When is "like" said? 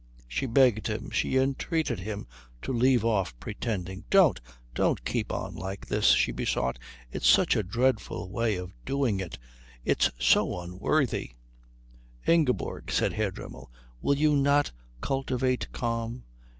5.53-5.85